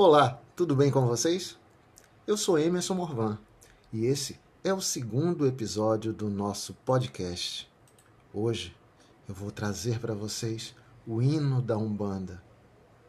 Olá, 0.00 0.40
tudo 0.54 0.76
bem 0.76 0.92
com 0.92 1.04
vocês? 1.08 1.58
Eu 2.24 2.36
sou 2.36 2.56
Emerson 2.56 2.94
Morvan 2.94 3.36
e 3.92 4.06
esse 4.06 4.38
é 4.62 4.72
o 4.72 4.80
segundo 4.80 5.44
episódio 5.44 6.12
do 6.12 6.30
nosso 6.30 6.72
podcast. 6.72 7.68
Hoje 8.32 8.76
eu 9.28 9.34
vou 9.34 9.50
trazer 9.50 9.98
para 9.98 10.14
vocês 10.14 10.72
o 11.04 11.20
hino 11.20 11.60
da 11.60 11.76
Umbanda. 11.76 12.40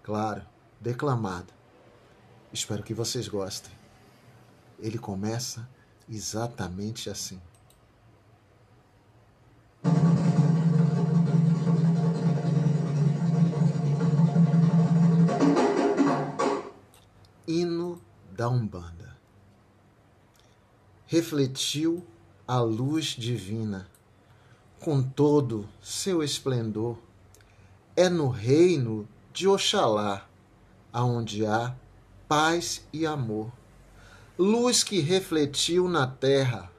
Claro, 0.01 0.41
declamado. 0.81 1.53
Espero 2.51 2.81
que 2.81 2.95
vocês 2.95 3.27
gostem. 3.27 3.71
Ele 4.79 4.97
começa 4.97 5.69
exatamente 6.09 7.07
assim. 7.07 7.39
Da 18.39 18.47
Umbanda. 18.47 19.17
Refletiu 21.05 22.07
a 22.47 22.61
luz 22.61 23.07
divina 23.07 23.85
com 24.79 25.03
todo 25.03 25.67
seu 25.81 26.23
esplendor. 26.23 26.97
É 27.97 28.07
no 28.07 28.29
reino 28.29 29.05
de 29.33 29.45
Oxalá, 29.45 30.25
aonde 30.93 31.45
há 31.45 31.75
paz 32.29 32.87
e 32.93 33.05
amor. 33.05 33.51
Luz 34.37 34.85
que 34.85 35.01
refletiu 35.01 35.89
na 35.89 36.07
terra, 36.07 36.71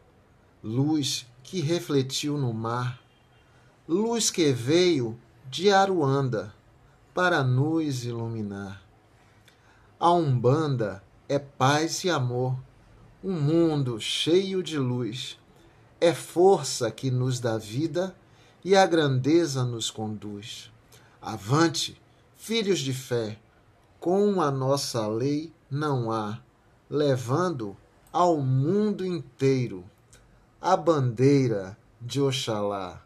luz 0.65 1.27
que 1.43 1.61
refletiu 1.61 2.39
no 2.39 2.55
mar, 2.55 2.99
luz 3.87 4.31
que 4.31 4.51
veio 4.51 5.21
de 5.45 5.71
Aruanda 5.71 6.55
para 7.13 7.45
nos 7.45 8.07
iluminar. 8.07 8.83
A 9.99 10.11
Umbanda 10.11 11.03
é 11.31 11.39
paz 11.39 12.03
e 12.03 12.11
amor, 12.11 12.59
um 13.23 13.41
mundo 13.41 14.01
cheio 14.01 14.65
de 14.65 14.77
luz. 14.77 15.39
É 16.01 16.13
força 16.13 16.91
que 16.91 17.09
nos 17.09 17.39
dá 17.39 17.57
vida 17.57 18.17
e 18.65 18.75
a 18.75 18.85
grandeza 18.85 19.63
nos 19.63 19.93
conduz. 19.93 20.73
Avante, 21.23 22.03
filhos 22.37 22.81
de 22.81 22.93
fé, 22.93 23.39
com 24.01 24.43
a 24.43 24.51
nossa 24.51 25.07
lei 25.07 25.53
não 25.71 26.11
há, 26.11 26.41
levando 26.91 27.77
ao 28.13 28.39
mundo 28.39 29.07
inteiro 29.07 29.85
a 30.61 30.77
bandeira 30.77 31.79
de 32.01 32.21
Oxalá, 32.21 33.01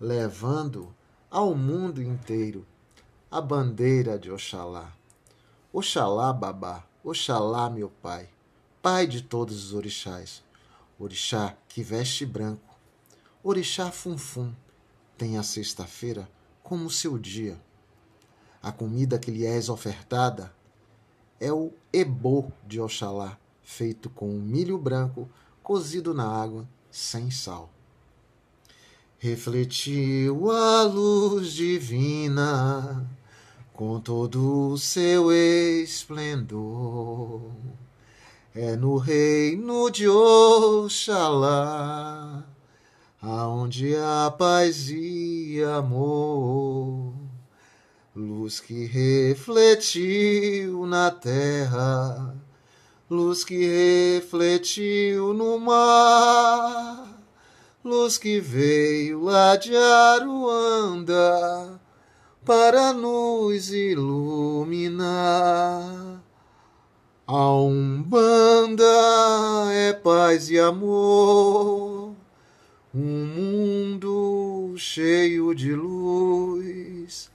levando 0.00 0.94
ao 1.30 1.54
mundo 1.54 2.02
inteiro 2.02 2.66
a 3.30 3.38
bandeira 3.38 4.18
de 4.18 4.30
Oxalá. 4.30 4.90
Oxalá, 5.74 6.32
babá, 6.32 6.84
Oxalá, 7.02 7.70
meu 7.70 7.88
pai, 7.88 8.28
pai 8.82 9.06
de 9.06 9.22
todos 9.22 9.64
os 9.64 9.72
orixás. 9.72 10.42
Orixá 10.98 11.56
que 11.66 11.82
veste 11.82 12.26
branco, 12.26 12.76
orixá 13.42 13.90
funfum, 13.90 14.52
tem 15.16 15.38
a 15.38 15.42
sexta-feira 15.42 16.30
como 16.62 16.90
seu 16.90 17.18
dia. 17.18 17.58
A 18.62 18.70
comida 18.70 19.18
que 19.18 19.30
lhe 19.30 19.46
és 19.46 19.70
ofertada 19.70 20.54
é 21.40 21.50
o 21.50 21.72
ebô 21.90 22.52
de 22.66 22.78
Oxalá, 22.78 23.38
feito 23.62 24.10
com 24.10 24.28
milho 24.28 24.76
branco 24.76 25.26
cozido 25.62 26.12
na 26.12 26.28
água 26.28 26.68
sem 26.90 27.30
sal. 27.30 27.70
Refletiu 29.18 30.50
a 30.50 30.82
luz 30.82 31.54
divina 31.54 33.08
com 33.72 34.00
todo 34.00 34.72
o 34.72 34.78
seu 34.78 35.32
esplendor. 35.32 37.42
É 38.54 38.76
no 38.76 38.96
reino 38.96 39.90
de 39.90 40.08
Oxalá, 40.08 42.44
aonde 43.22 43.96
há 43.96 44.30
paz 44.36 44.90
e 44.90 45.62
amor. 45.62 47.14
Luz 48.14 48.60
que 48.60 48.84
refletiu 48.86 50.84
na 50.84 51.10
terra, 51.10 52.34
luz 53.08 53.44
que 53.44 54.16
refletiu 54.16 55.32
no 55.32 55.58
mar, 55.60 57.06
luz 57.84 58.18
que 58.18 58.40
veio 58.40 59.22
lá 59.22 59.56
de 59.56 59.76
Aruanda 59.76 61.79
para 62.50 62.92
nos 62.92 63.72
iluminar. 63.72 65.06
A 67.24 67.52
Umbanda 67.52 68.82
é 69.72 69.92
paz 69.92 70.50
e 70.50 70.58
amor, 70.58 72.12
um 72.92 73.24
mundo 73.24 74.74
cheio 74.76 75.54
de 75.54 75.72
luz, 75.72 77.30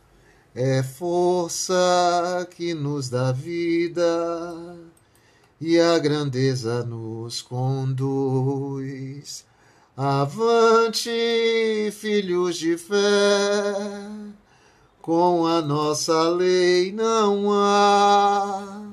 é 0.53 0.83
força 0.83 2.45
que 2.51 2.73
nos 2.73 3.09
dá 3.09 3.31
vida 3.31 4.75
e 5.61 5.79
a 5.79 5.97
grandeza 5.97 6.83
nos 6.83 7.41
conduz. 7.41 9.45
Avante, 9.95 11.09
filhos 11.93 12.57
de 12.57 12.77
fé! 12.77 14.43
Com 15.05 15.45
a 15.45 15.61
nossa 15.61 16.29
lei 16.29 16.91
não 16.91 17.53
há, 17.53 18.88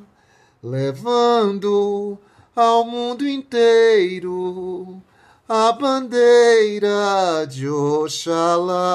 levando 0.62 2.18
ao 2.54 2.84
mundo 2.84 3.26
inteiro 3.26 5.02
a 5.48 5.72
bandeira 5.72 7.46
de 7.48 7.66
Oxalá, 7.66 8.92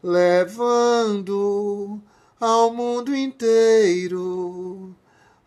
levando 0.00 2.00
ao 2.40 2.72
mundo 2.72 3.12
inteiro 3.16 4.94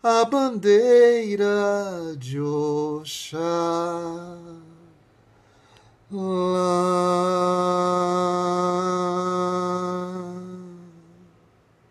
a 0.02 0.26
bandeira 0.26 2.14
de 2.18 2.38
Oxalá. 2.38 4.36